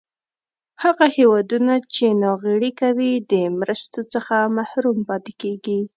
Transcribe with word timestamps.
هغه 0.83 1.05
هېوادونه 1.17 1.73
چې 1.93 2.05
ناغیړي 2.23 2.71
کوي 2.81 3.13
د 3.31 3.33
مرستو 3.59 3.99
څخه 4.13 4.35
محروم 4.57 4.97
پاتې 5.09 5.31
کیږي. 5.41 5.79